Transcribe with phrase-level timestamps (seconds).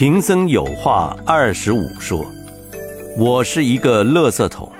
[0.00, 2.24] 贫僧有话二十五说，
[3.18, 4.72] 我是一个垃圾桶。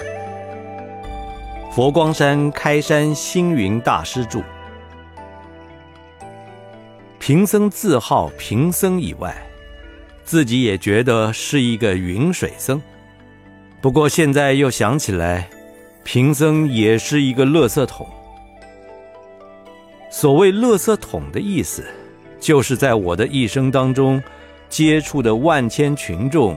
[1.71, 4.41] 佛光山开山星云大师著。
[7.19, 9.37] 贫僧自号贫僧以外，
[10.25, 12.81] 自己也觉得是一个云水僧。
[13.83, 15.51] 不过现在又想起来，
[16.03, 18.09] 贫僧也是一个垃圾桶。
[20.11, 21.85] 所谓垃圾桶的意思，
[22.41, 24.19] 就是在我的一生当中。
[24.71, 26.57] 接触的万千群众，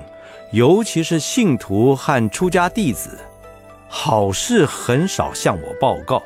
[0.52, 3.18] 尤其是信徒和出家弟子，
[3.90, 6.22] 好事很少向我报告，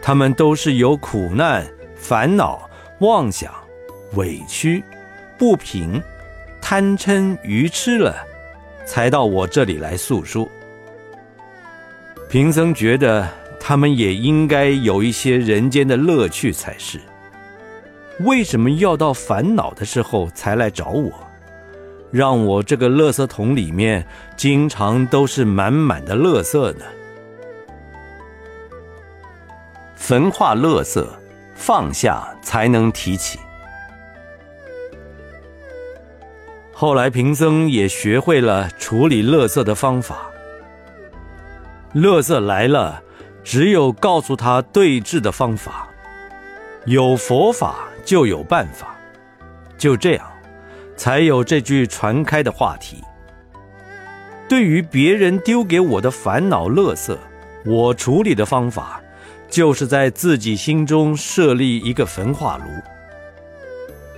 [0.00, 1.66] 他们都是有苦难、
[1.96, 2.70] 烦恼、
[3.00, 3.52] 妄想、
[4.14, 4.82] 委屈、
[5.36, 6.00] 不平、
[6.62, 8.16] 贪嗔愚痴了，
[8.86, 10.48] 才到我这里来诉说。
[12.30, 17.00] 贫僧觉得他们也应该有一些人间的乐趣才是。
[18.20, 21.12] 为什么要到烦恼的时候才来找我？
[22.14, 26.84] 让我这个垃圾桶里面经常都是满满的垃圾呢？
[29.96, 31.04] 焚化垃圾，
[31.56, 33.40] 放下才能提起。
[36.72, 40.30] 后来贫僧也学会了处理垃圾的方法。
[41.96, 43.02] 垃圾来了，
[43.42, 45.88] 只有告诉他对治的方法。
[46.84, 47.74] 有佛法。
[48.04, 48.94] 就有办法，
[49.78, 50.30] 就这样，
[50.96, 53.02] 才有这句传开的话题。
[54.48, 57.18] 对于别人丢给我的烦恼、乐色，
[57.64, 59.00] 我处理的方法，
[59.48, 62.64] 就是在自己心中设立一个焚化炉。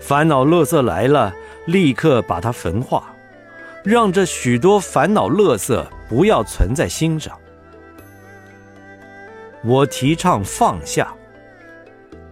[0.01, 1.33] 烦恼、乐色来了，
[1.67, 3.15] 立刻把它焚化，
[3.85, 7.37] 让这许多烦恼、乐色不要存在心上。
[9.65, 11.13] 我提倡放下，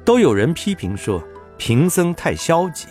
[0.05, 1.23] 都有人批评说。
[1.57, 2.89] 贫僧太消极，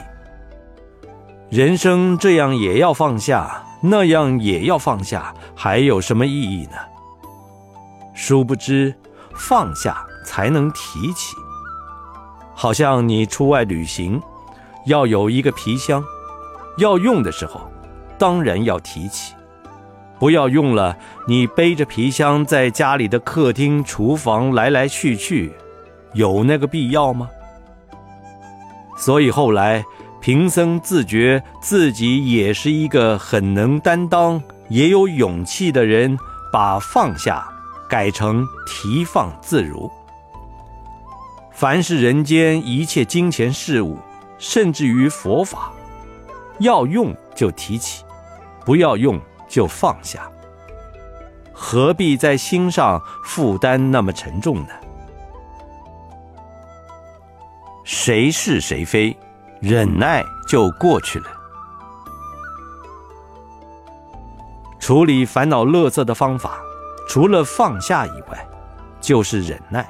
[1.54, 6.78] 人生这样也要放下，那样也要放下，还有什么意义呢？
[8.16, 8.92] 殊不知，
[9.36, 11.36] 放下才能提起。
[12.56, 14.20] 好像你出外旅行，
[14.88, 16.04] 要有一个皮箱，
[16.80, 17.62] 要用的时候，
[18.18, 19.36] 当然要提起；
[20.18, 20.98] 不要用了，
[21.28, 25.54] 你背着皮箱在家里的客厅、厨房来来去去，
[26.14, 27.30] 有那个必要吗？
[28.98, 29.84] 所以后来，
[30.24, 36.18] 贫僧自觉自己也是一个很能担当、也有勇气的人，
[36.50, 37.46] 把放下
[37.90, 39.92] 改成提放自如。
[41.52, 43.98] 凡是人间一切金钱事物，
[44.38, 45.74] 甚至于佛法，
[46.60, 48.06] 要用就提起，
[48.64, 49.20] 不要用
[49.50, 50.32] 就放下。
[51.52, 54.70] 何必在心上负担那么沉重呢？
[57.84, 59.14] 谁是谁非，
[59.66, 61.28] 忍耐就过去了。
[64.78, 66.60] 处理烦恼、乐色的方法，
[67.08, 68.46] 除了放下以外，
[69.00, 69.90] 就是忍耐。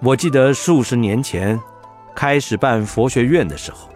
[0.00, 1.56] 我记得数十年前
[2.12, 3.88] 开始办佛学院的时候，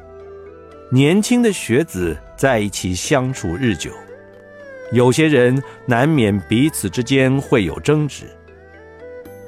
[0.88, 3.90] 年轻的学子在一起相处日久，
[4.92, 8.30] 有些人难免彼此之间会有争执。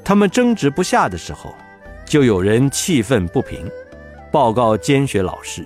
[0.03, 1.55] 他们争执不下的时候，
[2.05, 3.65] 就有人气愤不平，
[4.31, 5.65] 报告监学老师。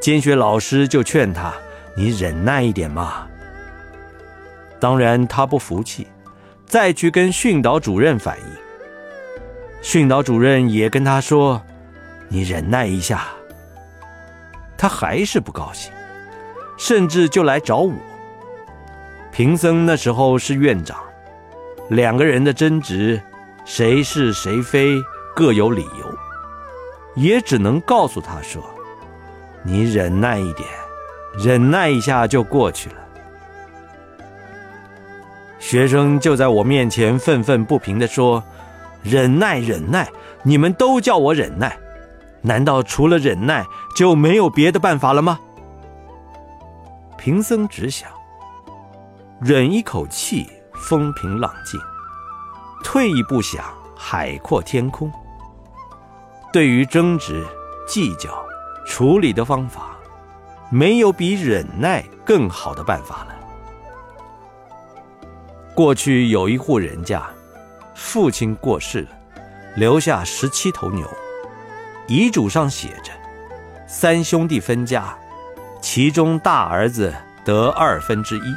[0.00, 1.52] 监学老师就劝他
[1.96, 3.26] ：“你忍耐一点嘛。”
[4.80, 6.06] 当然他不服气，
[6.66, 8.44] 再去跟训导主任反映。
[9.80, 11.62] 训导主任也跟他说
[12.28, 13.28] ：“你忍耐一下。”
[14.76, 15.92] 他还是不高兴，
[16.76, 17.94] 甚至就来找我。
[19.30, 20.98] 贫僧那时候是院长，
[21.88, 23.20] 两个人的争执。
[23.64, 25.00] 谁是谁非
[25.36, 26.11] 各有理由，
[27.14, 28.62] 也只能告诉他说
[29.62, 30.68] ：“你忍耐一点，
[31.34, 32.96] 忍耐一下就过去了。”
[35.58, 38.42] 学生就在我面前愤愤不平地说
[39.02, 40.08] ：“忍耐，忍耐，
[40.42, 41.78] 你们都叫我忍耐，
[42.40, 43.64] 难道除了忍耐
[43.96, 45.38] 就没有别的办法了吗？”
[47.16, 48.10] 贫僧只想
[49.40, 51.80] 忍一口气，风平浪静。
[52.82, 53.64] 退一步想，
[53.96, 55.10] 海阔天空。
[56.52, 57.42] 对于争执、
[57.88, 58.30] 计较、
[58.84, 59.96] 处理的方法，
[60.70, 63.34] 没有比忍耐更好的办法了。
[65.74, 67.26] 过去有一户人家，
[67.94, 69.08] 父亲过世了，
[69.76, 71.08] 留下十七头牛，
[72.06, 73.10] 遗嘱上写着：
[73.86, 75.16] 三兄弟分家，
[75.80, 77.14] 其中大儿子
[77.46, 78.54] 得二分之一，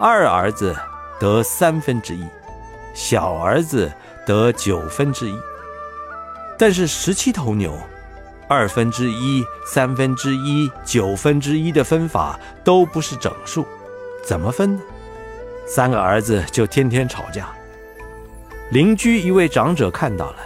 [0.00, 0.74] 二儿子
[1.20, 2.26] 得三分之一。
[2.94, 3.90] 小儿子
[4.26, 5.34] 得九分之一，
[6.62, 7.76] 但是十七头牛，
[8.46, 13.66] 二分之一、三分之一、九分之一的分法都不是整数，
[14.24, 14.82] 怎么分呢？
[15.66, 17.52] 三个儿子就天天吵架。
[18.70, 20.36] 邻居一位长者看到了，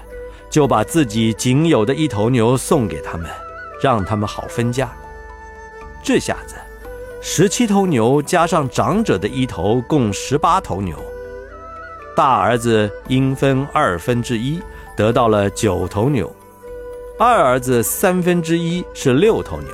[0.49, 3.31] 就把自己仅有的一头牛送给他们，
[3.83, 4.91] 让他们好分家。
[6.03, 6.55] 这下子，
[7.21, 10.97] 十七头牛加上长者的一头，共十八头牛。
[12.17, 14.63] 大儿子应分二分之一，
[14.97, 16.27] 得到了九头牛；
[17.19, 19.71] 二儿子三分之一是六头牛；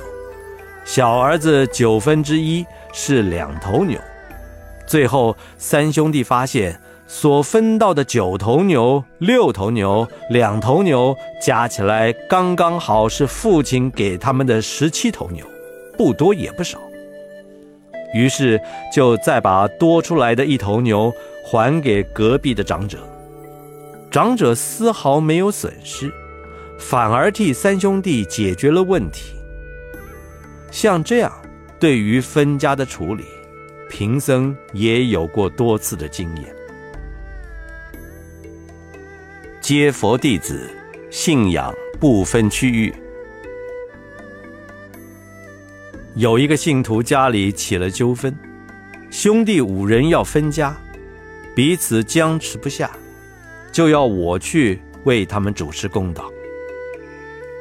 [0.83, 3.97] 小儿子九分之一是两头牛。
[4.85, 6.77] 最后，三兄弟发现
[7.07, 15.45] 所分到的九头牛、六头牛、两头牛加起来刚刚好是父亲给他们的十七头牛，
[15.97, 16.77] 不多也不少。
[18.13, 18.61] 于是
[18.93, 21.11] 就再把多出来的一头牛
[21.45, 22.99] 还给隔壁的长者，
[24.13, 26.13] 长者丝毫没有损失，
[26.77, 29.33] 反而替三兄弟解决了问题。
[30.69, 31.33] 像这样，
[31.79, 33.23] 对于分家的处理。
[33.89, 36.55] 贫僧也有过多次的经验。
[39.59, 40.69] 接佛弟子，
[41.09, 42.93] 信仰不分区域。
[46.13, 48.35] 有一个信徒家里起了纠纷，
[49.09, 50.75] 兄弟五人要分家，
[51.55, 52.91] 彼此僵持不下，
[53.73, 56.31] 就要我去为他们主持公道。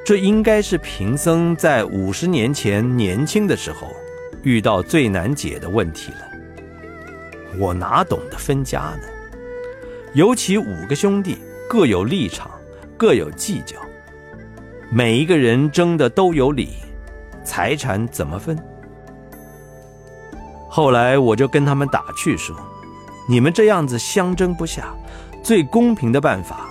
[0.04, 3.88] 这应该是贫僧在五十年前年轻的时候。
[4.44, 6.18] 遇到最难解的问题了，
[7.60, 9.04] 我哪懂得分家呢？
[10.14, 11.38] 尤其五个兄弟
[11.68, 12.50] 各有立场，
[12.96, 13.76] 各有计较，
[14.90, 16.70] 每一个人争的都有理，
[17.44, 18.58] 财产怎么分？
[20.68, 22.56] 后来我就跟他们打趣说
[23.30, 24.92] ：“你们这样子相争不下，
[25.42, 26.66] 最公平的办法，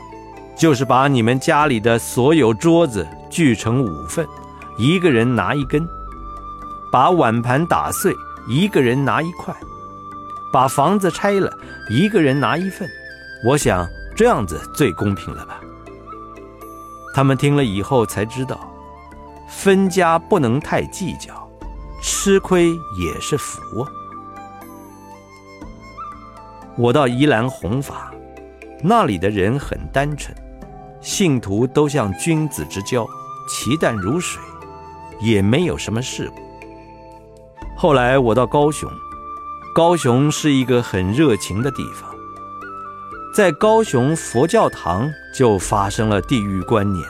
[0.56, 4.28] 就是把你们家里的所有桌子锯成五份，
[4.78, 5.88] 一个人拿一根。”
[6.92, 8.14] 把碗盘打碎，
[8.50, 9.56] 一个人拿一块；
[10.52, 11.50] 把房子拆了，
[11.90, 12.86] 一个人拿一份。
[13.46, 15.62] 我想这样子最公平了吧？
[17.14, 18.60] 他们听了以后才知道，
[19.48, 21.50] 分家不能太计较，
[22.02, 23.88] 吃亏也是福。
[26.78, 28.11] 我到宜兰弘法，
[28.83, 30.36] 那里的人很单纯，
[31.01, 33.07] 信徒都像君子之交，
[33.48, 34.42] 其淡如水，
[35.22, 36.42] 也没有什么事故。
[37.78, 38.89] 后来我到高雄，
[39.74, 42.10] 高雄是一个很热情的地方。
[43.33, 47.06] 在高雄佛教堂就发生了地域观念。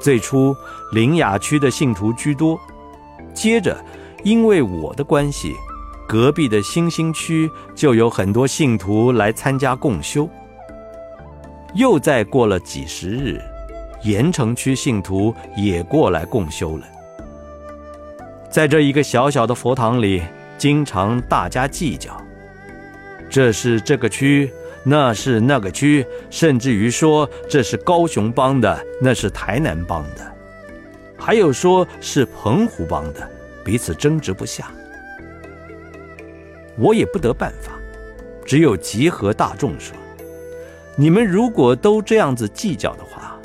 [0.00, 0.56] 最初
[0.92, 2.58] 林雅区的信徒居多，
[3.34, 3.76] 接着
[4.24, 5.54] 因为我的关系，
[6.08, 10.26] 隔壁的新兴区就有很多信徒来参加共修。
[11.74, 13.38] 又再过了几十日，
[14.02, 16.86] 盐城区信徒也过来共修了。
[18.50, 20.22] 在这一个小小的佛堂里，
[20.56, 22.18] 经常大家计较，
[23.28, 24.50] 这是这个区，
[24.82, 30.32] 那是那个区，甚至于说这是高雄帮的，那是台南帮的，
[31.18, 33.30] 还有说是澎湖帮的，
[33.62, 34.70] 彼此争执不下。
[36.78, 37.72] 我也不得办法，
[38.44, 39.96] 只有集合大众说：
[40.96, 43.36] 你们如果都这样子计较的话，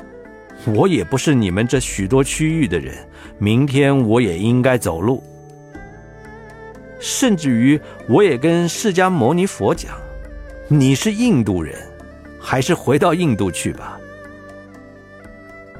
[0.66, 2.94] 我也不是你们这许多区域的人。
[3.36, 5.22] 明天我也应该走路，
[7.00, 9.96] 甚至于我也跟释迦牟尼佛讲
[10.68, 11.76] ：“你是印度人，
[12.38, 13.98] 还是回到印度去吧。”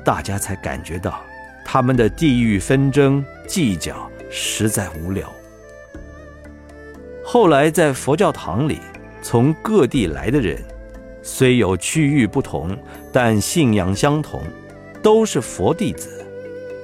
[0.05, 1.23] 大家才感觉到
[1.65, 5.33] 他们的地域纷争计较实在无聊。
[7.25, 8.81] 后来在佛教堂里，
[9.23, 10.63] 从各地来的人，
[11.23, 12.77] 虽有区域不同，
[13.13, 14.43] 但信仰相同，
[15.03, 16.11] 都是佛弟子。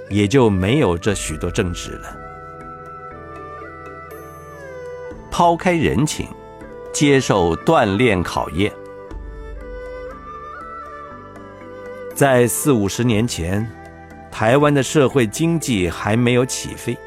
[0.09, 2.17] 也就没有这许多争执了。
[5.31, 6.27] 抛开人情，
[6.93, 8.73] 接受锻炼考验。
[12.13, 13.65] 在四五十年前，
[14.33, 16.99] 台湾的社会经济还没有起飞，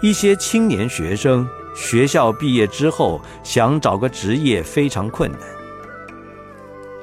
[0.00, 1.46] 一些青年学生
[1.78, 5.40] 学校毕业之后想找个职业非常困难，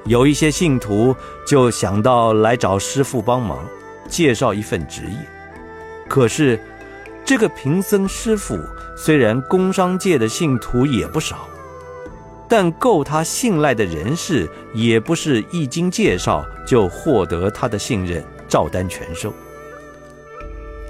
[0.03, 1.15] 有一些信徒
[1.47, 3.65] 就想到来找师父帮忙。
[4.07, 5.17] 介绍一份职业，
[6.07, 6.59] 可是
[7.25, 8.55] 这个贫僧师傅
[8.95, 11.47] 虽然工商界的信徒也不少，
[12.47, 19.33] 但够他信赖的人士也不是一经介绍就获得他的信任，照单全收。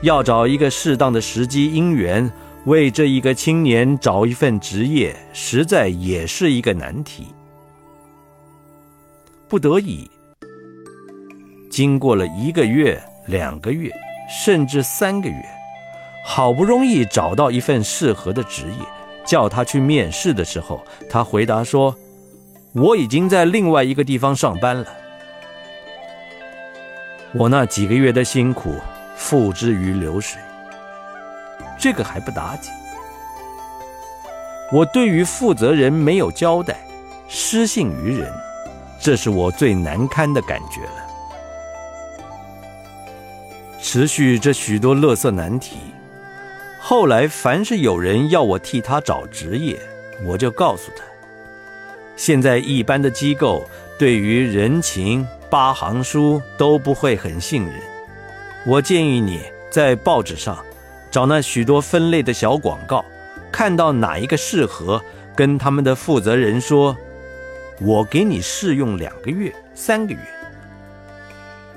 [0.02, 2.30] 要找一个适当的时机因缘，
[2.66, 7.28] 为这一个青年找一份职业，实在也是一个难题。
[9.48, 10.10] 不得已。
[11.70, 13.92] 经过了一个月、两个月，
[14.30, 15.46] 甚至三个月，
[16.26, 18.86] 好不容易找到一份适合的职业，
[19.26, 21.96] 叫他去面试的时候，他回答说
[22.74, 24.88] ：“我已经在另外一个地方上班了。”
[27.38, 28.76] 我那几个月的辛苦
[29.16, 30.42] 付之于流水，
[31.78, 32.72] 这个还不打紧。
[34.72, 36.76] 我对于负责人没有交代，
[37.28, 38.32] 失信于人，
[39.00, 41.06] 这是我最难堪的感觉了。
[43.80, 45.78] 持续这许多乐色难题，
[46.82, 49.80] 后来凡是有人要我替他找职业，
[50.26, 51.04] 我就告诉他：
[52.16, 53.64] 现在一般的机构
[54.00, 57.80] 对于人情八行书都不会很信任。
[58.66, 60.58] 我建议你在报纸上
[61.16, 63.06] 找那许多分类的小广告，
[63.50, 65.02] 看到哪一个适合，
[65.34, 66.94] 跟他们的负责人说
[67.80, 70.20] ：“我给你试用两个月、三个月。”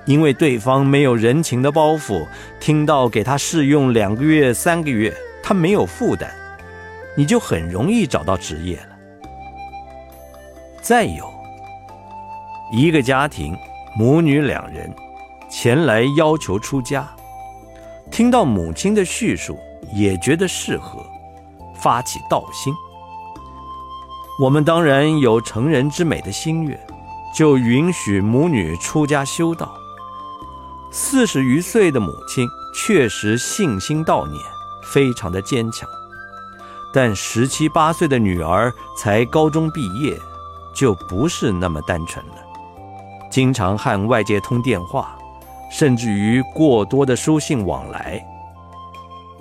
[0.07, 2.27] 因为对方没有人情的包袱，
[2.59, 6.31] 听到给他试用两个月、三个月，他没有负担，
[7.17, 8.97] 你就很容易找到职业了。
[10.83, 11.33] 再有
[12.73, 13.57] 一个家庭，
[13.97, 14.93] 母女两人
[15.49, 17.09] 前来要求出家，
[18.11, 19.59] 听到母亲的叙述，
[19.93, 21.05] 也觉得适合，
[21.75, 22.75] 发起道心。
[24.41, 26.79] 我们当然有成人之美的心愿，
[27.35, 29.73] 就允许母女出家修道。
[30.91, 34.41] 四十余岁的母亲确实信心道念，
[34.83, 35.89] 非常的坚强，
[36.95, 40.19] 但十七八岁的女儿才高中毕业，
[40.73, 42.35] 就不是那么单纯了。
[43.31, 45.18] 经常和外界通电话，
[45.71, 48.25] 甚至于过多的书信往来，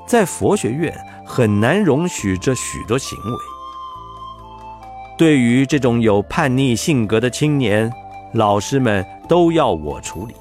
[0.05, 0.93] 在佛学院
[1.25, 3.37] 很难容许这许多行为。
[5.17, 7.91] 对于这种有叛逆性格的青年，
[8.33, 10.35] 老师们都要我处理。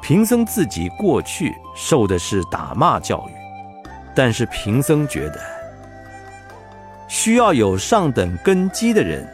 [0.00, 3.32] 贫僧自己过去受的是打骂教育，
[4.14, 5.40] 但是贫僧觉得，
[7.08, 9.28] 需要有上等根基的人，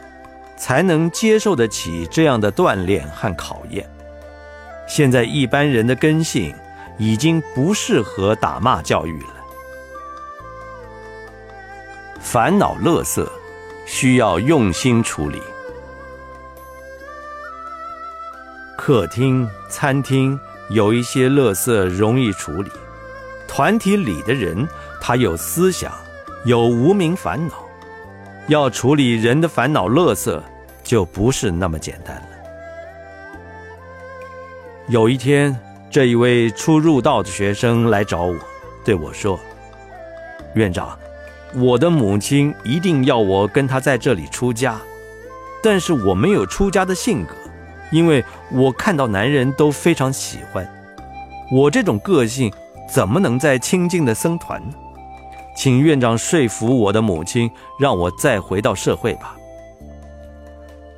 [0.57, 3.89] 才能接受得起这样的锻炼和考验。
[4.89, 6.53] 现在一般人的根性
[6.97, 9.35] 已经不适合打骂教育了。
[12.19, 13.31] 烦恼乐色，
[13.87, 15.41] 需要用心处理。
[18.77, 20.39] 客厅、餐厅。
[20.71, 22.71] 有一些乐色容易处理，
[23.47, 24.69] 团体里的人
[25.01, 25.91] 他有思想，
[26.45, 27.55] 有无名烦恼，
[28.49, 30.45] 要处理人的烦恼乐色
[30.85, 32.18] 就不是那么简单。
[34.89, 35.55] 有一天，
[35.91, 38.35] 这一位初入道的学生来找我，
[38.83, 39.39] 对我说
[40.57, 40.99] ：“院长，
[41.55, 44.81] 我的母亲一定要我跟她在这里出家，
[45.63, 47.35] 但是我没有出家的性格。”
[47.93, 50.67] 因为我看到男人都非常喜欢
[51.51, 52.51] 我这种个性，
[52.91, 54.75] 怎么能在清净的僧团呢？
[55.55, 59.37] 请院长说服我的母亲，让我再回到社会吧。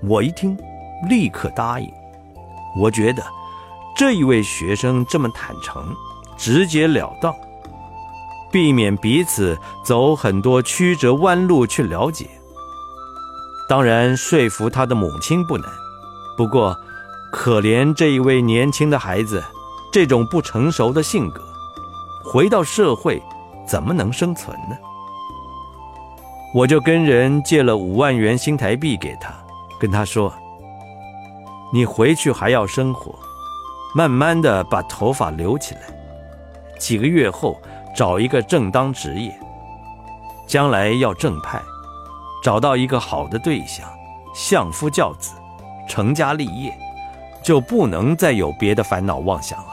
[0.02, 0.56] 我一听，
[1.08, 1.92] 立刻答应。
[2.80, 3.22] 我觉得
[4.00, 5.94] 这一位学生这么坦诚、
[6.38, 7.36] 直截了当，
[8.50, 12.26] 避免彼此走很多曲折弯路去了解。
[13.68, 15.70] 当然，说服他的母亲不难。
[16.34, 16.74] 不过，
[17.30, 19.44] 可怜这一位年轻的孩子，
[19.92, 21.42] 这种不成熟的性格，
[22.24, 23.22] 回到社会
[23.68, 24.78] 怎么能生存呢？
[26.54, 29.30] 我就跟人借了五万元新台币给他，
[29.78, 30.32] 跟他说
[31.70, 33.14] ：“你回去还要生活，
[33.94, 35.80] 慢慢的把头发留起来，
[36.78, 37.60] 几个月后
[37.94, 39.32] 找一个正当职业，
[40.46, 41.60] 将来要正派，
[42.42, 43.88] 找到一个好的对象，
[44.34, 45.34] 相夫教子。”
[45.88, 46.72] 成家立业，
[47.42, 49.70] 就不能再有别的烦恼妄想了。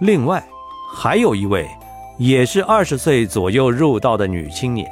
[0.00, 0.42] 另外，
[0.92, 1.70] 还有一位，
[2.18, 4.90] 也是二十岁左右入道的女青年，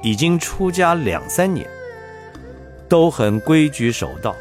[0.00, 1.66] 已经出家两三年，
[2.88, 4.32] 都很规矩守道。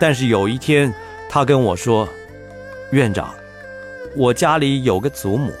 [0.00, 0.92] 但是有一天，
[1.28, 2.08] 他跟我说
[2.90, 3.34] ：“院长，
[4.16, 5.52] 我家里有个祖母，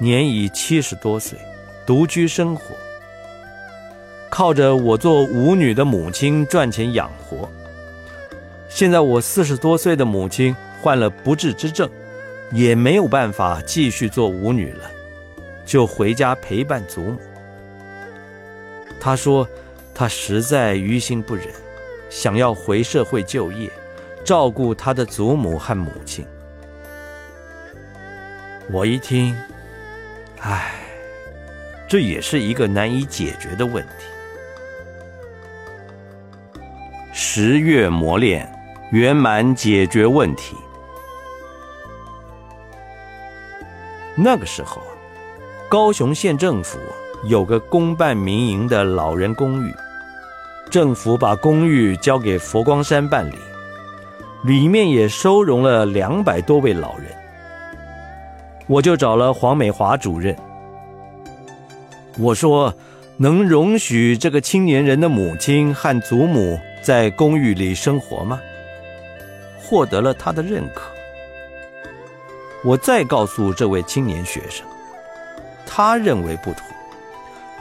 [0.00, 1.38] 年已七十多岁，
[1.86, 2.74] 独居生活。”
[4.30, 7.48] 靠着我做舞女的母亲赚钱养活。
[8.70, 11.88] 现在我四十多岁的母亲患了不治之症，
[12.52, 14.90] 也没有办法继续做舞女了，
[15.66, 17.18] 就回家陪伴祖母。
[18.98, 19.46] 他说，
[19.94, 21.46] 他实在于心不忍，
[22.08, 23.70] 想要回社会就业，
[24.24, 26.26] 照顾他的祖母和母亲。
[28.70, 29.36] 我一听，
[30.40, 30.74] 唉，
[31.88, 34.04] 这也是一个难以解决的问题。
[37.12, 38.48] 十月磨练，
[38.92, 40.54] 圆满解决问题。
[44.14, 44.82] 那个时候，
[45.68, 46.78] 高雄县政府
[47.24, 49.74] 有个公办民营的老人公寓，
[50.70, 53.34] 政府把公寓交给佛光山办理，
[54.44, 57.06] 里面也收容了两百多位老人。
[58.66, 60.36] 我就找了黄美华主任，
[62.18, 62.74] 我说
[63.16, 68.38] 能容许这个青年人的母亲和祖母在公寓里生活吗？
[69.58, 70.82] 获得了他的认可。
[72.64, 74.66] 我再告诉这位青年学生，
[75.64, 76.62] 他认为不妥，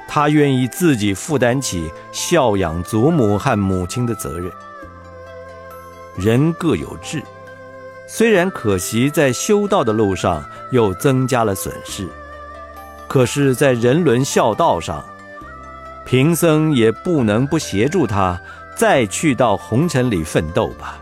[0.08, 4.52] 他愿意自己负担起孝养祖母和母亲的责任。
[6.16, 7.22] 人各有志，
[8.08, 12.08] 虽然可惜在修道的路上又增加了损失，
[13.08, 15.04] 可是，在人伦孝道上，
[16.06, 18.40] 贫僧也不能不协助他
[18.76, 20.98] 再去到红尘里奋斗吧。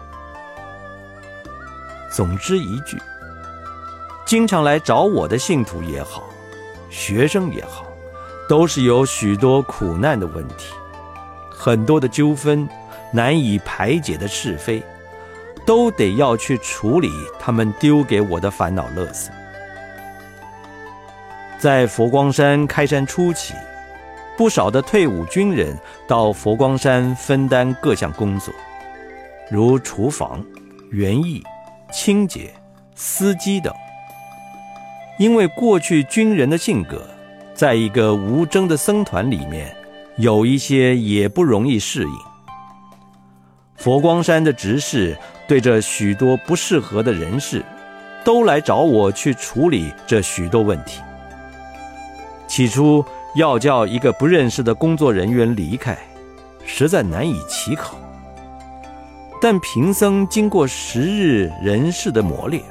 [2.09, 2.97] 总之一句。
[4.25, 6.23] 经常来找我的信徒也好，
[6.89, 7.84] 学生也好，
[8.47, 10.73] 都是有许多苦难的问题，
[11.49, 12.67] 很多的纠纷
[13.11, 14.83] 难以排解的是非，
[15.65, 19.31] 都得要去处理他们丢给我的烦恼乐色。
[21.57, 23.55] 在佛光山开山初期，
[24.37, 25.75] 不少的退伍军人
[26.07, 28.53] 到佛光山分担各项工作，
[29.49, 30.43] 如厨房、
[30.91, 31.41] 园艺、
[31.91, 32.53] 清洁、
[32.93, 33.73] 司机等。
[35.17, 37.07] 因为过去军人的性格，
[37.55, 39.73] 在一个无争的僧团里面，
[40.17, 42.17] 有一些也不容易适应。
[43.77, 47.63] 佛光山的执事对这许多不适合的人士，
[48.25, 50.99] 都来找我去处理这许多问题。
[52.45, 53.03] 起初
[53.35, 55.97] 要叫一个不认识的工作人员离开，
[56.65, 57.97] 实在难以启口。
[59.41, 62.61] 但贫僧经过十日人事的磨练。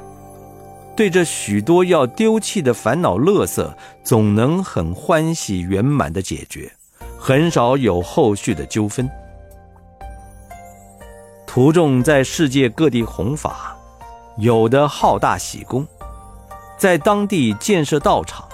[0.96, 6.70] 对这许多要丢弃的烦恼乐色，总能很欢喜圆满的解决，
[7.18, 9.08] 很少有后续的纠纷。
[11.46, 13.76] 徒众在世界各地弘法，
[14.38, 15.86] 有的好大喜功，
[16.78, 18.48] 在当地建设道场，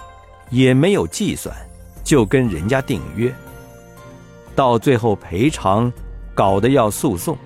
[0.49, 1.55] 也没有计算，
[2.03, 3.35] 就跟人家订约，
[4.55, 5.93] 到最后赔偿，
[6.35, 7.37] 搞得要诉讼，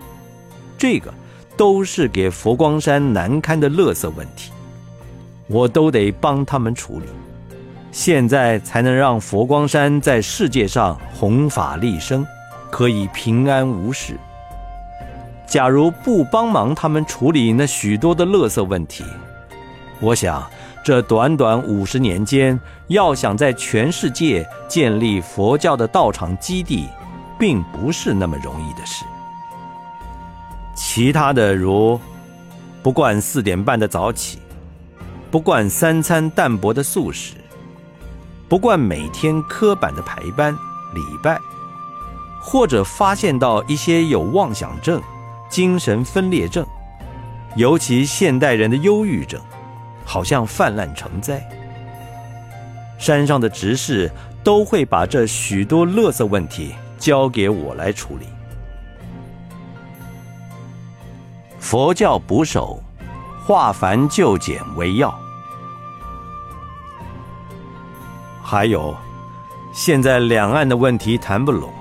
[0.78, 1.12] 这个
[1.57, 4.52] 都是给佛光山难堪的乐色问题。
[5.46, 7.07] 我都得帮他们处理，
[7.92, 12.26] 现在才能让佛光山在世界上弘法利生，
[12.70, 14.18] 可以平安无事。
[15.46, 19.04] 假如不帮忙他们处理那许多的垃圾问题，
[20.00, 20.50] 我想
[20.83, 26.88] 这短短五十年间，要想在全世界建立佛教的道场基地，
[27.38, 29.04] 并不是那么容易的事。
[30.74, 32.00] 其他的如
[32.83, 34.38] 不惯四点半的早起。
[35.35, 37.35] 不惯三餐淡薄的素食，
[38.49, 40.57] 不惯每天刻板的排班
[40.94, 41.37] 礼拜，
[42.40, 45.03] 或者发现到一些有妄想症、
[45.51, 46.64] 精神分裂症，
[47.57, 49.40] 尤其现代人的忧郁症，
[50.05, 51.44] 好像泛滥成灾。
[52.97, 54.09] 山上的执事
[54.44, 58.27] 都会把这许多垃圾问题交给我来处理。
[61.59, 62.81] 佛教捕手，
[63.44, 65.23] 化繁就简为要。
[68.46, 68.94] 还有，
[69.72, 71.72] 现在两岸的问题谈不拢，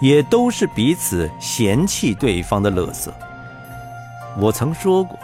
[0.00, 3.12] 也都是彼此嫌弃对方的乐色。
[4.38, 5.18] 我曾说过，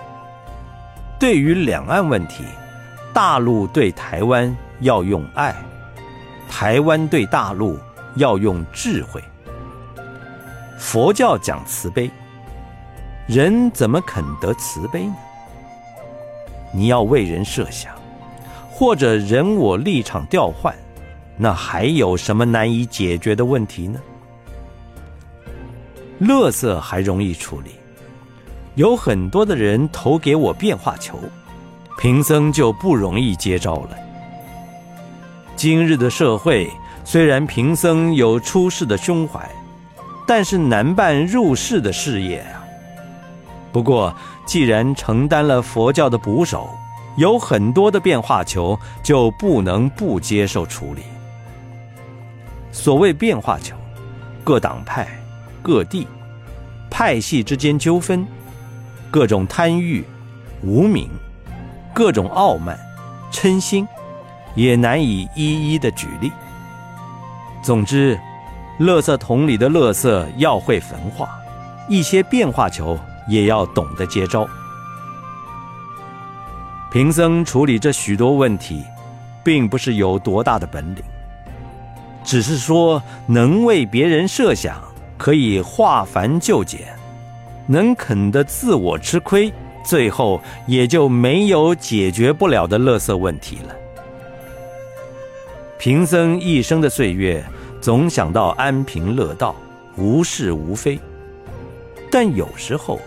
[1.18, 2.44] 对于两岸问题，
[3.14, 5.54] 大陆对台湾要用爱，
[6.48, 7.78] 台湾对大陆
[8.16, 9.22] 要用智慧。
[10.76, 12.10] 佛教讲慈悲，
[13.28, 15.14] 人怎么肯得慈悲呢？
[16.72, 17.99] 你要为人设想。
[18.80, 20.74] 或者人我立场调换，
[21.36, 24.00] 那还有什么难以解决的问题呢？
[26.18, 27.72] 乐色还容易处理，
[28.76, 31.18] 有很多的人投给我变化球，
[31.98, 33.90] 贫僧就不容易接招了。
[35.56, 36.66] 今日的社会
[37.04, 39.46] 虽然贫僧有出世的胸怀，
[40.26, 42.64] 但是难办入世的事业啊。
[43.72, 44.14] 不过
[44.46, 46.66] 既然承担了佛教的捕手。
[47.16, 51.02] 有很多的变化球就不能不接受处理。
[52.72, 53.74] 所谓变化球，
[54.44, 55.06] 各党派、
[55.60, 56.06] 各地
[56.88, 58.26] 派系之间纠纷，
[59.10, 60.04] 各种贪欲、
[60.62, 61.08] 无名，
[61.92, 62.78] 各种傲慢、
[63.32, 63.86] 嗔心，
[64.54, 66.30] 也难以一一的举例。
[67.62, 68.18] 总之，
[68.78, 71.28] 垃圾桶里的垃圾要会焚化，
[71.88, 74.48] 一些变化球也要懂得接招。
[76.90, 78.82] 贫僧处理这许多问题，
[79.44, 81.04] 并不是有多大的本领，
[82.24, 84.82] 只是说能为别人设想，
[85.16, 86.80] 可以化繁就简，
[87.68, 89.52] 能肯得自我吃亏，
[89.84, 93.76] 最后也就没有解决不了的垃圾问题了。
[95.78, 97.44] 贫僧一生的岁月，
[97.80, 99.54] 总想到安贫乐道，
[99.96, 100.98] 无是无非，
[102.10, 102.98] 但有时候。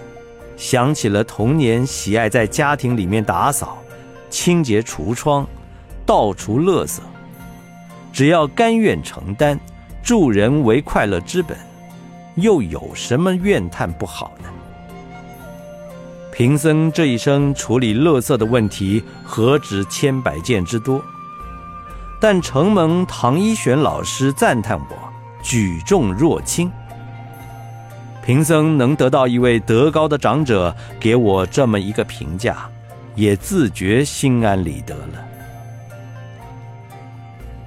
[0.64, 3.78] 想起了童年喜爱在家庭里面打扫、
[4.30, 5.46] 清洁橱窗、
[6.06, 7.00] 倒除垃圾，
[8.14, 9.60] 只要甘愿承担，
[10.02, 11.58] 助人为快乐之本，
[12.36, 14.48] 又有什么怨叹不好呢？
[16.32, 21.04] 贫僧这一生处理垃圾的问题何止千百件之多，
[22.22, 24.96] 但承蒙唐一玄老师赞叹我
[25.44, 26.72] 举重若轻。
[28.26, 32.70] 贫僧能得到一位德高的长者给我这么一个评价，
[33.16, 35.26] 也自觉心安理得了。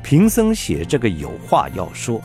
[0.03, 2.23] 贫僧写这个有话要说，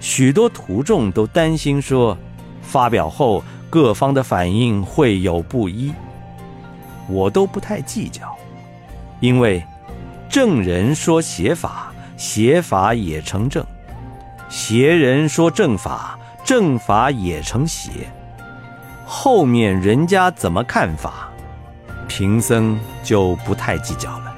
[0.00, 2.14] 许多徒众都担心说，
[2.60, 5.90] 发表后各方的反应会有不一，
[7.08, 8.36] 我都不太计较，
[9.20, 9.64] 因为
[10.28, 13.64] 正人说邪法，邪法也成正；
[14.50, 16.18] 邪人说正法。
[16.44, 18.10] 正法也成邪，
[19.06, 21.30] 后面人家怎么看法，
[22.08, 24.31] 贫僧就不太计较了。